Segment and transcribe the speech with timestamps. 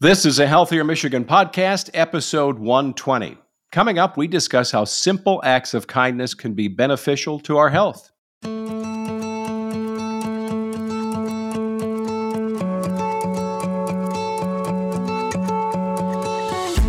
[0.00, 3.38] This is a Healthier Michigan podcast, episode 120.
[3.70, 8.10] Coming up, we discuss how simple acts of kindness can be beneficial to our health.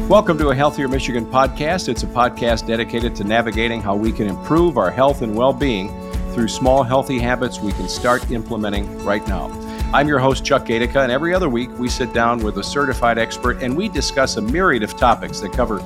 [0.10, 1.88] Welcome to a Healthier Michigan podcast.
[1.88, 5.90] It's a podcast dedicated to navigating how we can improve our health and well being
[6.34, 9.65] through small, healthy habits we can start implementing right now.
[9.96, 13.18] I'm your host, Chuck Gaidica, and every other week we sit down with a certified
[13.18, 15.82] expert and we discuss a myriad of topics that cover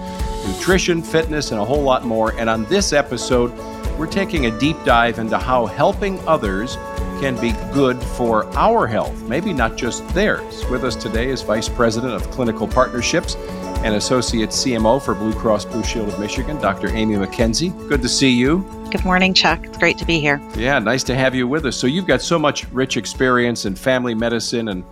[0.47, 2.33] nutrition, fitness, and a whole lot more.
[2.39, 3.55] And on this episode,
[3.99, 6.75] we're taking a deep dive into how helping others
[7.19, 10.65] can be good for our health, maybe not just theirs.
[10.69, 13.35] With us today is Vice President of Clinical Partnerships
[13.83, 16.87] and Associate CMO for Blue Cross Blue Shield of Michigan, Dr.
[16.89, 17.71] Amy McKenzie.
[17.89, 18.59] Good to see you.
[18.89, 19.65] Good morning, Chuck.
[19.65, 20.41] It's great to be here.
[20.55, 21.75] Yeah, nice to have you with us.
[21.75, 24.85] So, you've got so much rich experience in family medicine and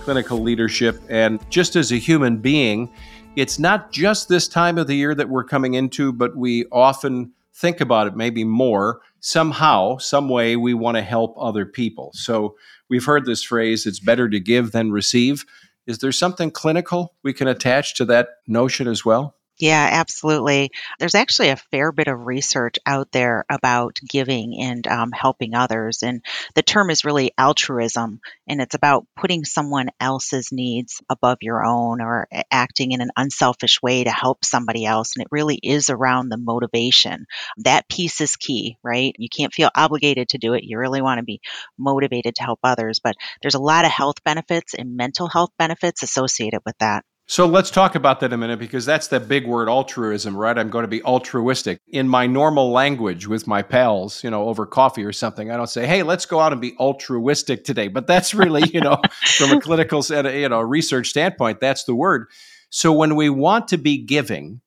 [0.00, 1.02] clinical leadership.
[1.08, 2.90] And just as a human being,
[3.36, 7.32] it's not just this time of the year that we're coming into, but we often
[7.54, 9.00] think about it maybe more.
[9.20, 12.10] Somehow, some way, we want to help other people.
[12.14, 12.56] So,
[12.88, 15.44] we've heard this phrase it's better to give than receive.
[15.86, 19.34] Is there something clinical we can attach to that notion as well?
[19.60, 20.70] Yeah, absolutely.
[20.98, 26.02] There's actually a fair bit of research out there about giving and um, helping others.
[26.02, 31.62] And the term is really altruism, and it's about putting someone else's needs above your
[31.62, 35.14] own or acting in an unselfish way to help somebody else.
[35.14, 37.26] And it really is around the motivation.
[37.58, 39.14] That piece is key, right?
[39.18, 40.64] You can't feel obligated to do it.
[40.64, 41.42] You really want to be
[41.78, 42.98] motivated to help others.
[42.98, 47.04] But there's a lot of health benefits and mental health benefits associated with that.
[47.30, 50.58] So let's talk about that a minute because that's the big word altruism, right?
[50.58, 51.78] I'm going to be altruistic.
[51.86, 55.68] In my normal language with my pals, you know, over coffee or something, I don't
[55.68, 57.86] say, hey, let's go out and be altruistic today.
[57.86, 59.00] But that's really, you know,
[59.36, 62.26] from a clinical, you know, research standpoint, that's the word.
[62.68, 64.60] So when we want to be giving,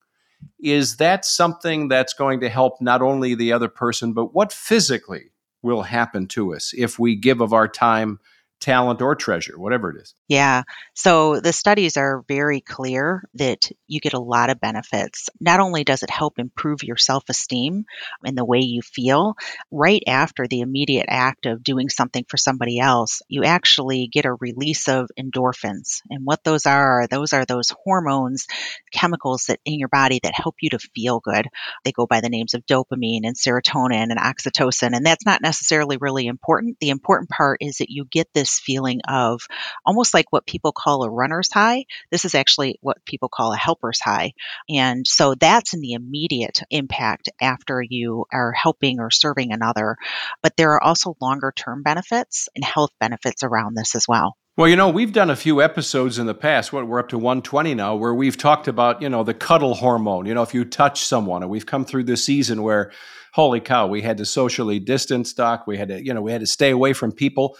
[0.57, 5.31] is that something that's going to help not only the other person, but what physically
[5.63, 8.21] will happen to us if we give of our time?
[8.63, 10.15] Talent or treasure, whatever it is.
[10.29, 10.63] Yeah.
[10.93, 15.29] So the studies are very clear that you get a lot of benefits.
[15.41, 17.83] Not only does it help improve your self esteem
[18.23, 19.35] and the way you feel,
[19.69, 24.33] right after the immediate act of doing something for somebody else, you actually get a
[24.33, 25.99] release of endorphins.
[26.09, 28.47] And what those are, those are those hormones,
[28.93, 31.47] chemicals that in your body that help you to feel good.
[31.83, 34.95] They go by the names of dopamine and serotonin and oxytocin.
[34.95, 36.77] And that's not necessarily really important.
[36.79, 39.41] The important part is that you get this feeling of
[39.85, 41.85] almost like what people call a runner's high.
[42.11, 44.33] This is actually what people call a helper's high.
[44.69, 49.97] And so that's in the immediate impact after you are helping or serving another.
[50.41, 54.35] But there are also longer term benefits and health benefits around this as well.
[54.55, 56.71] Well, you know, we've done a few episodes in the past.
[56.71, 60.27] What we're up to 120 now, where we've talked about, you know, the cuddle hormone.
[60.27, 62.91] You know, if you touch someone, and we've come through this season where,
[63.33, 65.65] holy cow, we had to socially distance, doc.
[65.65, 67.57] We had to, you know, we had to stay away from people.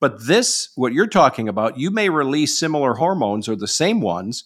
[0.00, 4.44] But this, what you're talking about, you may release similar hormones or the same ones,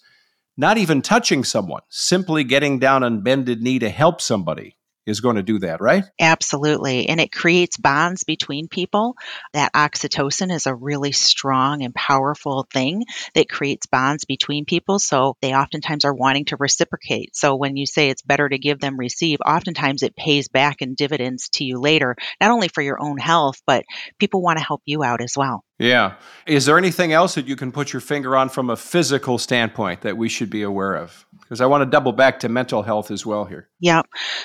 [0.56, 4.76] not even touching someone, simply getting down on bended knee to help somebody
[5.10, 6.04] is going to do that, right?
[6.18, 7.08] Absolutely.
[7.08, 9.16] And it creates bonds between people.
[9.52, 13.04] That oxytocin is a really strong and powerful thing
[13.34, 14.98] that creates bonds between people.
[14.98, 17.36] So they oftentimes are wanting to reciprocate.
[17.36, 20.94] So when you say it's better to give than receive, oftentimes it pays back in
[20.94, 23.84] dividends to you later, not only for your own health, but
[24.18, 25.64] people want to help you out as well.
[25.80, 26.16] Yeah.
[26.46, 30.02] Is there anything else that you can put your finger on from a physical standpoint
[30.02, 31.24] that we should be aware of?
[31.38, 33.68] Because I want to double back to mental health as well here.
[33.80, 34.02] Yeah.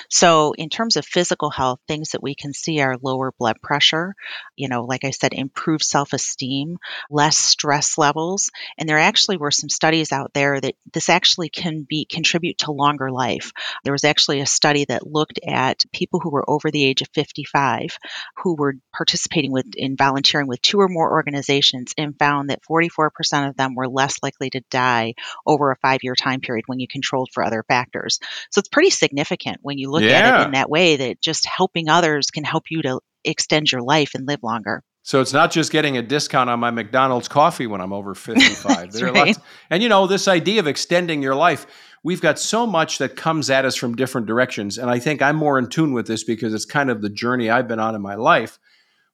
[0.08, 4.14] So, in terms of physical health, things that we can see are lower blood pressure,
[4.56, 6.78] you know, like I said, improved self esteem,
[7.10, 8.50] less stress levels.
[8.78, 12.72] And there actually were some studies out there that this actually can be contribute to
[12.72, 13.52] longer life.
[13.84, 17.08] There was actually a study that looked at people who were over the age of
[17.14, 17.98] 55
[18.38, 23.48] who were participating with in volunteering with two or more organizations and found that 44%
[23.48, 25.14] of them were less likely to die
[25.46, 28.18] over a five year time period when you controlled for other factors.
[28.50, 30.10] So it's pretty significant when you look yeah.
[30.10, 33.82] at it in that way that just helping others can help you to extend your
[33.82, 34.82] life and live longer.
[35.02, 38.92] So it's not just getting a discount on my McDonald's coffee when I'm over 55.
[38.92, 39.28] there right.
[39.28, 39.38] lots,
[39.70, 41.66] and you know, this idea of extending your life,
[42.02, 44.78] we've got so much that comes at us from different directions.
[44.78, 47.50] And I think I'm more in tune with this because it's kind of the journey
[47.50, 48.58] I've been on in my life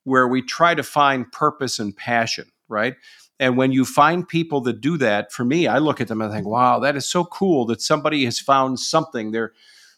[0.04, 2.96] where we try to find purpose and passion, right?
[3.38, 6.32] And when you find people that do that, for me, I look at them and
[6.32, 9.32] think, wow, that is so cool that somebody has found something.
[9.32, 9.52] They're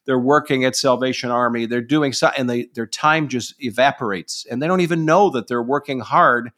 [0.06, 4.47] they're working at Salvation Army, they're doing something, and they, their time just evaporates.
[4.51, 6.53] And they don't even know that they're working hard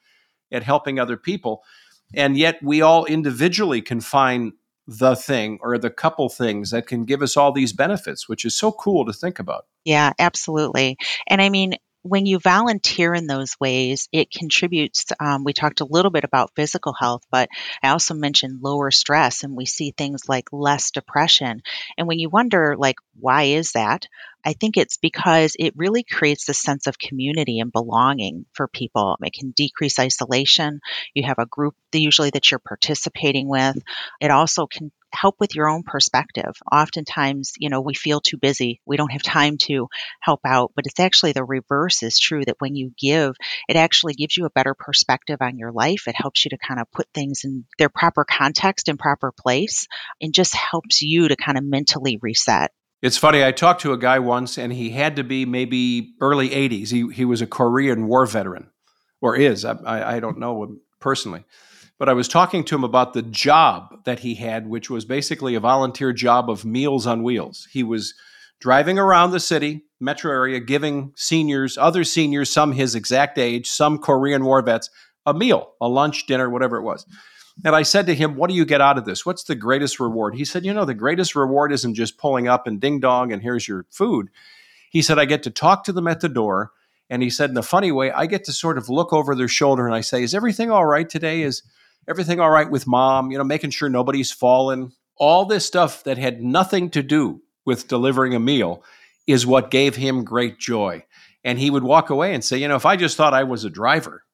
[0.50, 1.62] at helping other people.
[2.14, 4.52] And yet we all individually can find
[4.86, 8.56] the thing or the couple things that can give us all these benefits, which is
[8.56, 9.66] so cool to think about.
[9.84, 10.96] Yeah, absolutely.
[11.26, 11.74] And I mean,
[12.08, 15.06] when you volunteer in those ways, it contributes.
[15.18, 17.48] Um, we talked a little bit about physical health, but
[17.82, 21.62] I also mentioned lower stress, and we see things like less depression.
[21.98, 24.06] And when you wonder, like, why is that?
[24.44, 29.16] I think it's because it really creates a sense of community and belonging for people.
[29.20, 30.80] It can decrease isolation.
[31.14, 33.76] You have a group usually that you're participating with.
[34.20, 36.54] It also can help with your own perspective.
[36.70, 38.80] Oftentimes, you know, we feel too busy.
[38.86, 39.88] We don't have time to
[40.20, 43.34] help out, but it's actually the reverse is true that when you give,
[43.68, 46.06] it actually gives you a better perspective on your life.
[46.06, 49.88] It helps you to kind of put things in their proper context and proper place
[50.20, 52.70] and just helps you to kind of mentally reset.
[53.06, 53.44] It's funny.
[53.44, 56.90] I talked to a guy once, and he had to be maybe early 80s.
[56.90, 58.68] He, he was a Korean War veteran,
[59.20, 59.64] or is.
[59.64, 61.44] I, I don't know him personally.
[62.00, 65.54] But I was talking to him about the job that he had, which was basically
[65.54, 67.68] a volunteer job of Meals on Wheels.
[67.70, 68.12] He was
[68.58, 73.98] driving around the city, metro area, giving seniors, other seniors, some his exact age, some
[73.98, 74.90] Korean War vets,
[75.24, 77.06] a meal, a lunch, dinner, whatever it was.
[77.64, 79.24] And I said to him, What do you get out of this?
[79.24, 80.34] What's the greatest reward?
[80.34, 83.42] He said, You know, the greatest reward isn't just pulling up and ding dong and
[83.42, 84.28] here's your food.
[84.90, 86.72] He said, I get to talk to them at the door.
[87.08, 89.48] And he said, in a funny way, I get to sort of look over their
[89.48, 91.42] shoulder and I say, Is everything all right today?
[91.42, 91.62] Is
[92.08, 93.30] everything all right with mom?
[93.30, 94.92] You know, making sure nobody's fallen.
[95.16, 98.82] All this stuff that had nothing to do with delivering a meal
[99.26, 101.04] is what gave him great joy.
[101.42, 103.64] And he would walk away and say, You know, if I just thought I was
[103.64, 104.24] a driver,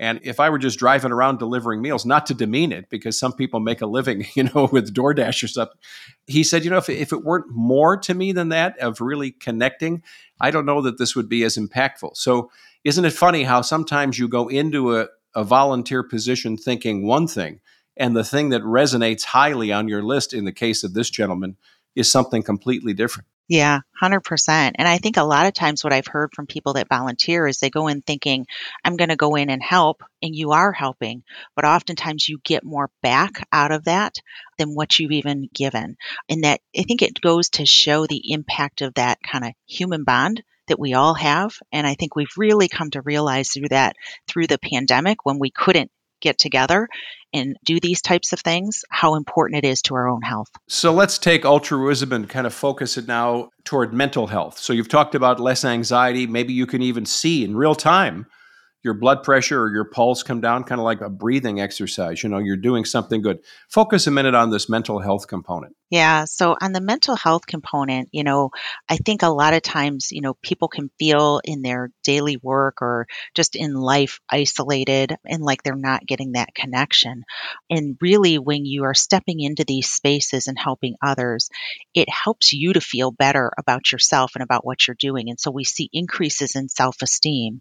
[0.00, 3.32] and if I were just driving around delivering meals, not to demean it, because some
[3.32, 5.78] people make a living, you know, with DoorDash or something,
[6.26, 9.30] he said, you know, if, if it weren't more to me than that of really
[9.30, 10.02] connecting,
[10.40, 12.16] I don't know that this would be as impactful.
[12.16, 12.50] So,
[12.82, 17.60] isn't it funny how sometimes you go into a, a volunteer position thinking one thing,
[17.96, 21.56] and the thing that resonates highly on your list in the case of this gentleman
[21.94, 23.26] is something completely different?
[23.46, 24.72] Yeah, 100%.
[24.76, 27.58] And I think a lot of times what I've heard from people that volunteer is
[27.58, 28.46] they go in thinking,
[28.82, 31.24] I'm going to go in and help, and you are helping.
[31.54, 34.14] But oftentimes you get more back out of that
[34.56, 35.96] than what you've even given.
[36.30, 40.04] And that I think it goes to show the impact of that kind of human
[40.04, 41.52] bond that we all have.
[41.70, 43.96] And I think we've really come to realize through that,
[44.26, 45.90] through the pandemic, when we couldn't
[46.24, 46.88] get together
[47.32, 50.48] and do these types of things, how important it is to our own health.
[50.68, 54.58] So let's take altruism and kind of focus it now toward mental health.
[54.58, 56.26] So you've talked about less anxiety.
[56.26, 58.26] Maybe you can even see in real time
[58.84, 62.22] your blood pressure or your pulse come down, kind of like a breathing exercise.
[62.22, 63.38] You know, you're doing something good.
[63.68, 65.74] Focus a minute on this mental health component.
[65.94, 66.24] Yeah.
[66.24, 68.50] So on the mental health component, you know,
[68.88, 72.82] I think a lot of times, you know, people can feel in their daily work
[72.82, 73.06] or
[73.36, 77.22] just in life isolated and like they're not getting that connection.
[77.70, 81.48] And really, when you are stepping into these spaces and helping others,
[81.94, 85.30] it helps you to feel better about yourself and about what you're doing.
[85.30, 87.60] And so we see increases in self esteem.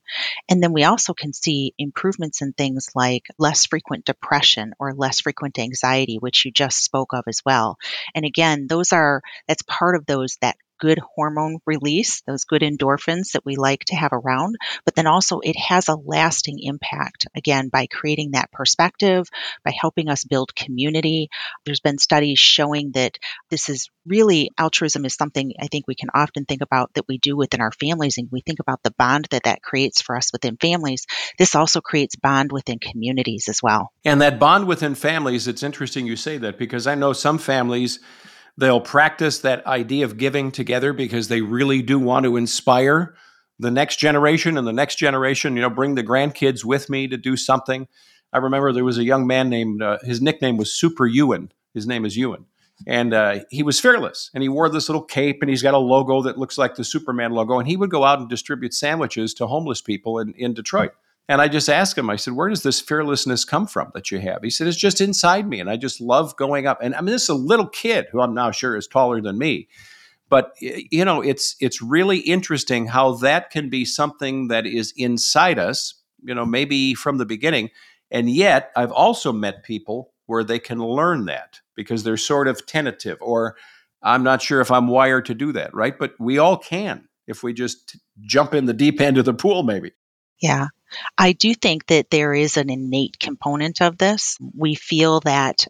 [0.50, 5.22] And then we also can see improvements in things like less frequent depression or less
[5.22, 7.78] frequent anxiety, which you just spoke of as well.
[8.16, 12.62] And and again, those are, that's part of those, that good hormone release, those good
[12.62, 17.26] endorphins that we like to have around, but then also it has a lasting impact,
[17.38, 19.30] again, by creating that perspective,
[19.64, 21.30] by helping us build community.
[21.66, 23.18] There's been studies showing that
[23.50, 27.18] this is really altruism is something I think we can often think about that we
[27.18, 30.34] do within our families, and we think about the bond that that creates for us
[30.34, 31.06] within families.
[31.38, 33.94] This also creates bond within communities as well.
[34.04, 38.02] And that bond within families, it's interesting you say that because I know some families
[38.58, 43.16] They'll practice that idea of giving together because they really do want to inspire
[43.60, 47.18] the next generation and the next generation, you know, bring the grandkids with me to
[47.18, 47.88] do something.
[48.32, 51.52] I remember there was a young man named, uh, his nickname was Super Ewan.
[51.74, 52.46] His name is Ewan.
[52.88, 54.30] And uh, he was fearless.
[54.34, 56.84] And he wore this little cape and he's got a logo that looks like the
[56.84, 57.60] Superman logo.
[57.60, 60.92] And he would go out and distribute sandwiches to homeless people in, in Detroit.
[61.30, 64.20] And I just asked him, I said, where does this fearlessness come from that you
[64.20, 64.44] have?
[64.44, 65.60] He said, it's just inside me.
[65.60, 66.80] And I just love going up.
[66.82, 69.38] And I mean, this is a little kid who I'm now sure is taller than
[69.38, 69.70] me.
[70.30, 75.60] But you know, it's it's really interesting how that can be something that is inside
[75.60, 77.70] us, you know, maybe from the beginning.
[78.10, 82.66] And yet I've also met people where they can learn that because they're sort of
[82.66, 83.56] tentative or
[84.02, 85.98] I'm not sure if I'm wired to do that, right?
[85.98, 89.64] But we all can if we just jump in the deep end of the pool,
[89.64, 89.92] maybe.
[90.42, 90.68] Yeah.
[91.18, 94.38] I do think that there is an innate component of this.
[94.56, 95.68] We feel that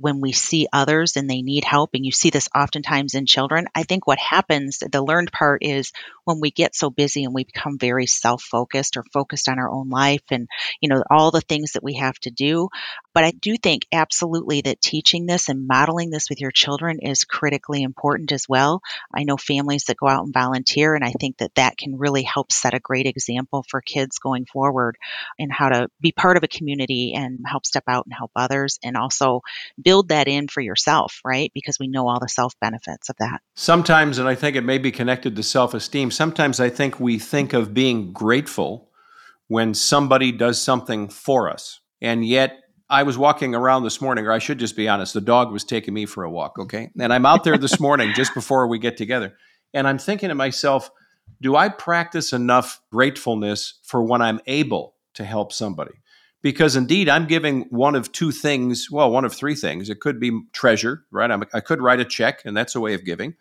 [0.00, 3.66] when we see others and they need help, and you see this oftentimes in children,
[3.74, 5.92] I think what happens, the learned part is
[6.24, 9.70] when we get so busy and we become very self focused or focused on our
[9.70, 10.48] own life and,
[10.80, 12.68] you know, all the things that we have to do.
[13.12, 17.24] But I do think absolutely that teaching this and modeling this with your children is
[17.24, 18.80] critically important as well.
[19.14, 22.22] I know families that go out and volunteer, and I think that that can really
[22.22, 24.96] help set a great example for kids going forward
[25.38, 28.78] in how to be part of a community and help step out and help others
[28.82, 29.42] and also
[29.90, 31.50] build that in for yourself, right?
[31.52, 33.40] Because we know all the self benefits of that.
[33.56, 37.18] Sometimes, and I think it may be connected to self esteem, sometimes I think we
[37.18, 38.88] think of being grateful
[39.48, 41.80] when somebody does something for us.
[42.00, 45.20] And yet, I was walking around this morning, or I should just be honest, the
[45.20, 46.90] dog was taking me for a walk, okay?
[47.00, 49.34] And I'm out there this morning just before we get together.
[49.74, 50.88] And I'm thinking to myself,
[51.40, 55.94] do I practice enough gratefulness for when I'm able to help somebody?
[56.42, 59.90] Because indeed, I'm giving one of two things, well, one of three things.
[59.90, 61.30] It could be treasure, right?
[61.30, 63.34] I'm, i could write a check, and that's a way of giving.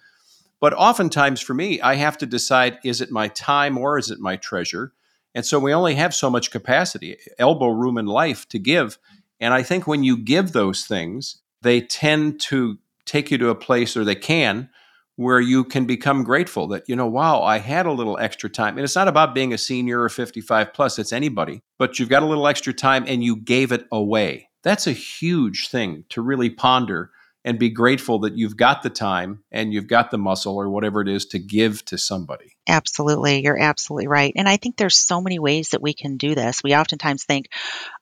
[0.59, 4.19] But oftentimes for me, I have to decide is it my time or is it
[4.19, 4.91] my treasure?
[5.33, 8.97] And so we only have so much capacity, elbow room in life to give.
[9.39, 13.55] And I think when you give those things, they tend to take you to a
[13.55, 14.69] place, or they can,
[15.19, 18.77] where you can become grateful that, you know, wow, I had a little extra time.
[18.77, 22.23] And it's not about being a senior or 55 plus, it's anybody, but you've got
[22.23, 24.47] a little extra time and you gave it away.
[24.63, 27.11] That's a huge thing to really ponder
[27.43, 31.01] and be grateful that you've got the time and you've got the muscle or whatever
[31.01, 32.55] it is to give to somebody.
[32.65, 33.43] Absolutely.
[33.43, 34.31] You're absolutely right.
[34.37, 36.63] And I think there's so many ways that we can do this.
[36.63, 37.49] We oftentimes think,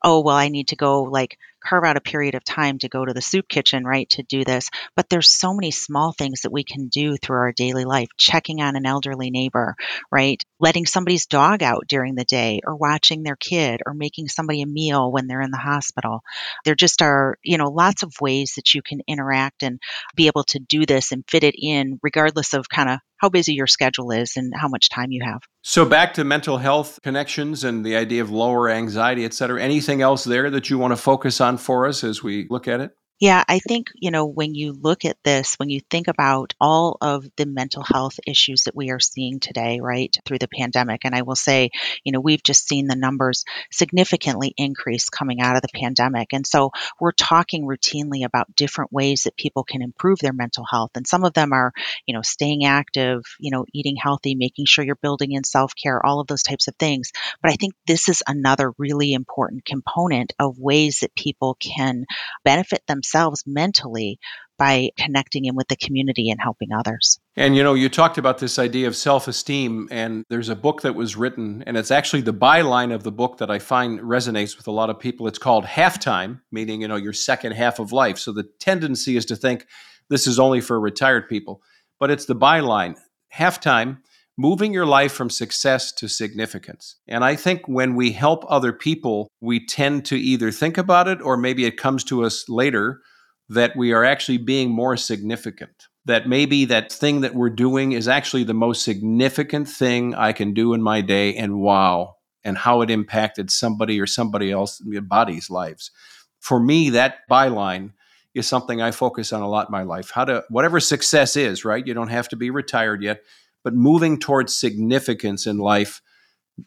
[0.04, 3.04] oh, well, I need to go like carve out a period of time to go
[3.04, 4.70] to the soup kitchen, right, to do this.
[4.96, 8.62] But there's so many small things that we can do through our daily life, checking
[8.62, 9.76] on an elderly neighbor,
[10.12, 10.42] right?
[10.60, 14.68] Letting somebody's dog out during the day or watching their kid or making somebody a
[14.68, 16.22] meal when they're in the hospital.
[16.66, 19.80] There just are, you know, lots of ways that you can interact and
[20.16, 23.54] be able to do this and fit it in regardless of kind of how busy
[23.54, 25.42] your schedule is and how much time you have.
[25.64, 29.62] So back to mental health connections and the idea of lower anxiety, et cetera.
[29.62, 32.80] Anything else there that you want to focus on for us as we look at
[32.80, 32.92] it?
[33.20, 36.98] Yeah, I think, you know, when you look at this, when you think about all
[37.02, 41.16] of the mental health issues that we are seeing today, right, through the pandemic, and
[41.16, 41.72] I will say,
[42.04, 46.32] you know, we've just seen the numbers significantly increase coming out of the pandemic.
[46.32, 46.70] And so
[47.00, 50.92] we're talking routinely about different ways that people can improve their mental health.
[50.94, 51.74] And some of them are,
[52.06, 56.06] you know, staying active, you know, eating healthy, making sure you're building in self care,
[56.06, 57.12] all of those types of things.
[57.42, 62.06] But I think this is another really important component of ways that people can
[62.44, 64.20] benefit themselves themselves mentally
[64.58, 67.20] by connecting in with the community and helping others.
[67.36, 70.82] And you know, you talked about this idea of self esteem, and there's a book
[70.82, 74.58] that was written, and it's actually the byline of the book that I find resonates
[74.58, 75.28] with a lot of people.
[75.28, 78.18] It's called Halftime, meaning, you know, your second half of life.
[78.18, 79.68] So the tendency is to think
[80.10, 81.62] this is only for retired people,
[82.00, 82.96] but it's the byline
[83.34, 83.98] Halftime
[84.38, 86.96] moving your life from success to significance.
[87.08, 91.22] And I think when we help other people, we tend to either think about it
[91.22, 93.02] or maybe it comes to us later
[93.50, 95.88] that we are actually being more significant.
[96.06, 100.54] That maybe that thing that we're doing is actually the most significant thing I can
[100.54, 102.16] do in my day, and wow,
[102.46, 105.92] and how it impacted somebody or somebody else body's lives.
[106.40, 107.92] For me, that byline
[108.34, 110.12] is something I focus on a lot in my life.
[110.12, 111.86] How to whatever success is, right?
[111.86, 113.22] You don't have to be retired yet
[113.68, 116.02] but moving towards significance in life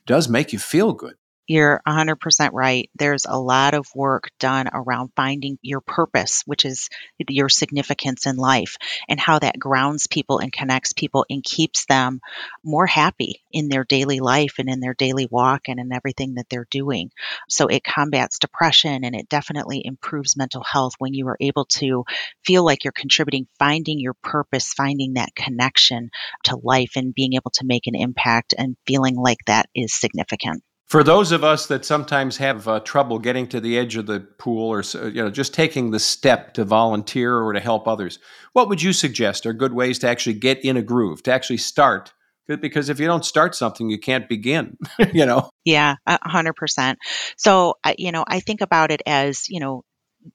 [0.04, 1.14] does make you feel good.
[1.50, 2.88] You're 100% right.
[2.95, 6.88] There's a lot of work done around finding your purpose, which is
[7.28, 8.76] your significance in life,
[9.09, 12.21] and how that grounds people and connects people and keeps them
[12.62, 16.47] more happy in their daily life and in their daily walk and in everything that
[16.49, 17.11] they're doing.
[17.49, 22.04] So it combats depression and it definitely improves mental health when you are able to
[22.47, 26.11] feel like you're contributing, finding your purpose, finding that connection
[26.45, 30.62] to life and being able to make an impact and feeling like that is significant.
[30.90, 34.18] For those of us that sometimes have uh, trouble getting to the edge of the
[34.18, 38.18] pool or you know just taking the step to volunteer or to help others,
[38.54, 41.59] what would you suggest are good ways to actually get in a groove, to actually
[41.59, 42.12] start?
[42.49, 44.76] Because if you don't start something, you can't begin,
[45.12, 45.50] you know?
[45.64, 46.97] Yeah, 100%.
[47.37, 49.85] So, you know, I think about it as, you know,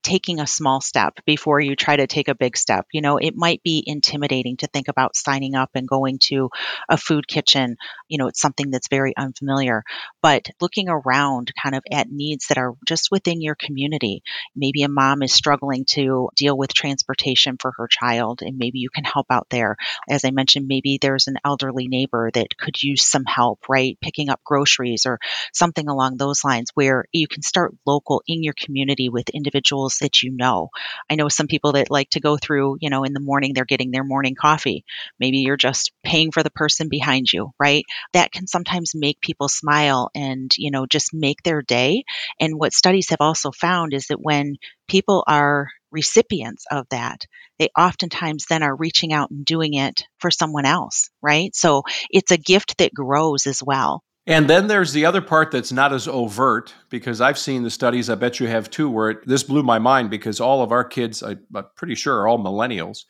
[0.01, 2.85] taking a small step before you try to take a big step.
[2.91, 6.49] You know, it might be intimidating to think about signing up and going to
[6.89, 7.75] a food kitchen.
[8.07, 9.83] You know, it's something that's very unfamiliar,
[10.21, 14.23] but looking around kind of at needs that are just within your community.
[14.55, 18.89] Maybe a mom is struggling to deal with transportation for her child, and maybe you
[18.89, 19.75] can help out there.
[20.09, 23.97] As I mentioned, maybe there's an elderly neighbor that could use some help, right?
[24.01, 25.19] Picking up groceries or
[25.53, 30.23] something along those lines where you can start local in your community with individual that
[30.23, 30.69] you know.
[31.09, 33.65] I know some people that like to go through, you know, in the morning they're
[33.65, 34.85] getting their morning coffee.
[35.19, 37.83] Maybe you're just paying for the person behind you, right?
[38.13, 42.03] That can sometimes make people smile and, you know, just make their day.
[42.39, 44.55] And what studies have also found is that when
[44.87, 47.25] people are recipients of that,
[47.57, 51.55] they oftentimes then are reaching out and doing it for someone else, right?
[51.55, 54.03] So it's a gift that grows as well.
[54.27, 58.09] And then there's the other part that's not as overt because I've seen the studies,
[58.09, 60.83] I bet you have too, where it, this blew my mind because all of our
[60.83, 63.05] kids, I, I'm pretty sure, are all millennials.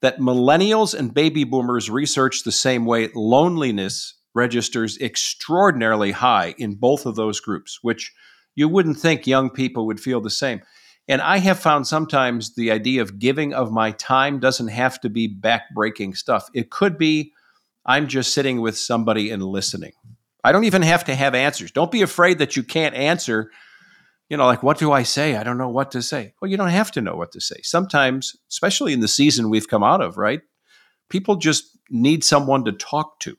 [0.00, 3.10] That millennials and baby boomers research the same way.
[3.14, 8.12] Loneliness registers extraordinarily high in both of those groups, which
[8.54, 10.62] you wouldn't think young people would feel the same.
[11.06, 15.10] And I have found sometimes the idea of giving of my time doesn't have to
[15.10, 16.48] be backbreaking stuff.
[16.54, 17.32] It could be
[17.84, 19.92] I'm just sitting with somebody and listening.
[20.44, 21.72] I don't even have to have answers.
[21.72, 23.50] Don't be afraid that you can't answer.
[24.28, 25.36] You know, like, what do I say?
[25.36, 26.34] I don't know what to say.
[26.40, 27.56] Well, you don't have to know what to say.
[27.62, 30.40] Sometimes, especially in the season we've come out of, right?
[31.08, 33.36] People just need someone to talk to.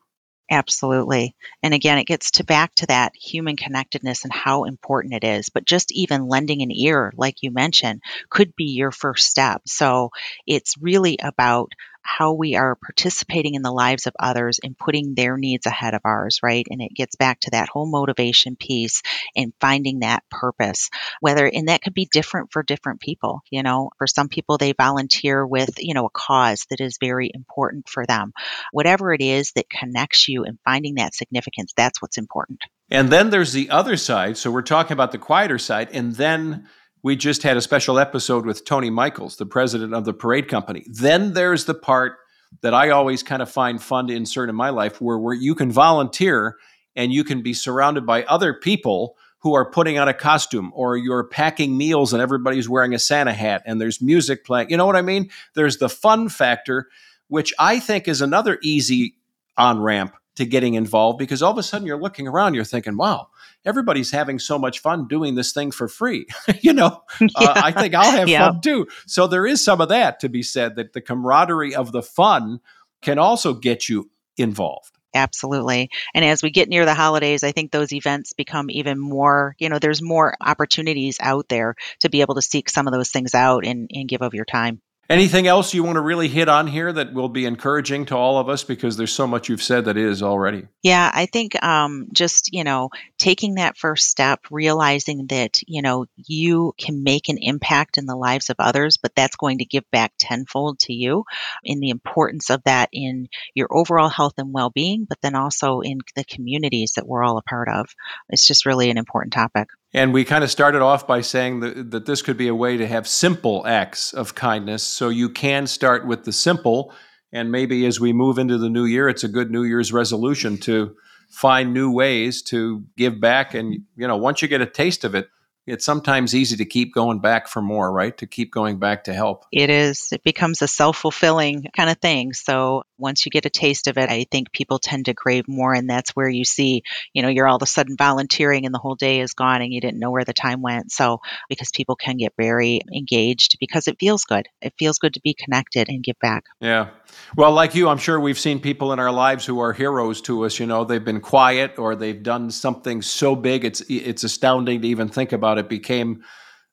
[0.50, 1.36] Absolutely.
[1.64, 5.50] And again, it gets to back to that human connectedness and how important it is.
[5.50, 9.64] But just even lending an ear, like you mentioned, could be your first step.
[9.66, 10.12] So
[10.46, 11.72] it's really about
[12.06, 16.02] how we are participating in the lives of others and putting their needs ahead of
[16.06, 16.66] ours, right?
[16.70, 19.02] And it gets back to that whole motivation piece
[19.36, 23.42] and finding that purpose, whether, and that could be different for different people.
[23.50, 27.32] You know, for some people, they volunteer with, you know, a cause that is very
[27.34, 28.34] important for them.
[28.72, 32.62] Whatever it is that connects you and finding that significance, that's what's important.
[32.92, 34.38] And then there's the other side.
[34.38, 35.90] So we're talking about the quieter side.
[35.92, 36.68] And then
[37.06, 40.84] we just had a special episode with Tony Michaels, the president of the parade company.
[40.88, 42.18] Then there's the part
[42.64, 45.54] that I always kind of find fun to insert in my life where, where you
[45.54, 46.58] can volunteer
[46.96, 50.98] and you can be surrounded by other people who are putting on a costume or
[50.98, 54.72] you're packing meals and everybody's wearing a Santa hat and there's music playing.
[54.72, 55.30] You know what I mean?
[55.54, 56.90] There's the fun factor,
[57.28, 59.14] which I think is another easy
[59.58, 62.98] on ramp to getting involved because all of a sudden you're looking around, you're thinking,
[62.98, 63.30] wow,
[63.64, 66.28] everybody's having so much fun doing this thing for free.
[66.62, 67.28] you know, yeah.
[67.36, 68.52] uh, I think I'll have yeah.
[68.52, 68.88] fun too.
[69.08, 72.60] So there is some of that to be said that the camaraderie of the fun
[73.02, 74.92] can also get you involved.
[75.14, 75.90] Absolutely.
[76.14, 79.70] And as we get near the holidays, I think those events become even more, you
[79.70, 83.34] know, there's more opportunities out there to be able to seek some of those things
[83.34, 84.82] out and, and give of your time.
[85.08, 88.40] Anything else you want to really hit on here that will be encouraging to all
[88.40, 90.68] of us because there's so much you've said that is already?
[90.82, 92.90] Yeah, I think um, just, you know,
[93.20, 98.16] taking that first step, realizing that, you know, you can make an impact in the
[98.16, 101.24] lives of others, but that's going to give back tenfold to you
[101.64, 105.82] in the importance of that in your overall health and well being, but then also
[105.82, 107.88] in the communities that we're all a part of.
[108.30, 109.70] It's just really an important topic.
[109.96, 112.76] And we kind of started off by saying that, that this could be a way
[112.76, 114.84] to have simple acts of kindness.
[114.84, 116.94] So you can start with the simple.
[117.32, 120.58] And maybe as we move into the new year, it's a good New Year's resolution
[120.60, 120.98] to
[121.30, 123.54] find new ways to give back.
[123.54, 125.30] And, you know, once you get a taste of it,
[125.66, 128.18] it's sometimes easy to keep going back for more, right?
[128.18, 129.46] To keep going back to help.
[129.54, 130.10] It is.
[130.12, 132.34] It becomes a self fulfilling kind of thing.
[132.34, 135.74] So once you get a taste of it, I think people tend to crave more.
[135.74, 138.80] And that's where you see, you know, you're all of a sudden volunteering and the
[138.80, 140.92] whole day is gone and you didn't know where the time went.
[140.92, 144.48] So because people can get very engaged because it feels good.
[144.62, 146.46] It feels good to be connected and give back.
[146.60, 146.90] Yeah.
[147.36, 150.46] Well, like you, I'm sure we've seen people in our lives who are heroes to
[150.46, 150.60] us.
[150.60, 153.66] You know, they've been quiet or they've done something so big.
[153.66, 156.24] It's, it's astounding to even think about it became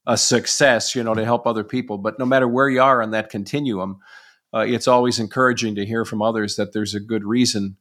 [0.06, 1.98] a success, you know, to help other people.
[1.98, 4.00] But no matter where you are on that continuum,
[4.54, 7.76] uh, it's always encouraging to hear from others that there's a good reason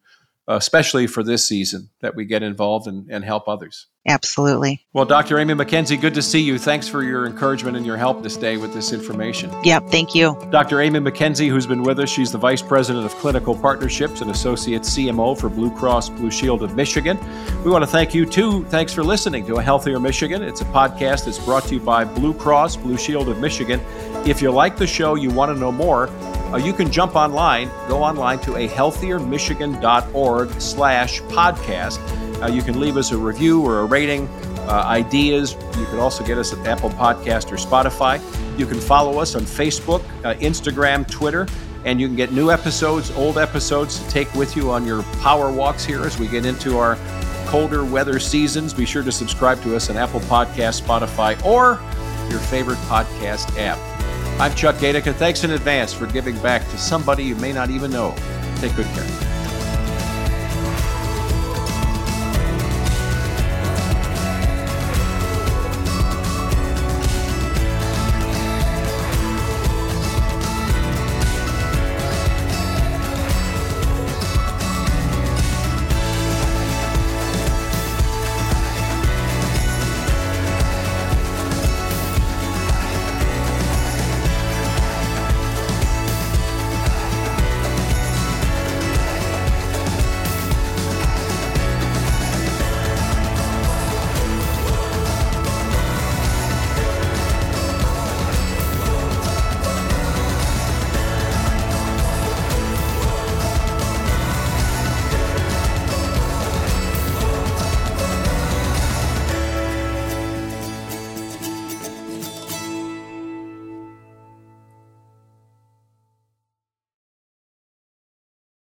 [0.47, 3.87] especially for this season, that we get involved and, and help others.
[4.07, 4.83] Absolutely.
[4.93, 5.37] Well, Dr.
[5.37, 6.57] Amy McKenzie, good to see you.
[6.57, 9.51] Thanks for your encouragement and your help this day with this information.
[9.63, 10.35] Yep, thank you.
[10.49, 10.81] Dr.
[10.81, 14.81] Amy McKenzie, who's been with us, she's the Vice President of Clinical Partnerships and Associate
[14.81, 17.19] CMO for Blue Cross Blue Shield of Michigan.
[17.63, 18.65] We want to thank you too.
[18.65, 20.41] Thanks for listening to A Healthier Michigan.
[20.41, 23.79] It's a podcast that's brought to you by Blue Cross Blue Shield of Michigan.
[24.25, 26.07] If you like the show, you want to know more,
[26.51, 32.30] uh, you can jump online, go online to a healthiermichigan.org slash podcast.
[32.41, 34.27] Uh, you can leave us a review or a rating,
[34.67, 35.53] uh, ideas.
[35.77, 38.19] You can also get us at Apple Podcast or Spotify.
[38.57, 41.47] You can follow us on Facebook, uh, Instagram, Twitter,
[41.85, 45.51] and you can get new episodes, old episodes to take with you on your power
[45.51, 46.97] walks here as we get into our
[47.47, 48.73] colder weather seasons.
[48.73, 51.81] Be sure to subscribe to us on Apple Podcast, Spotify, or
[52.29, 53.77] your favorite podcast app.
[54.39, 55.13] I'm Chuck Gaidica.
[55.13, 58.15] Thanks in advance for giving back to somebody you may not even know.
[58.57, 59.30] Take good care.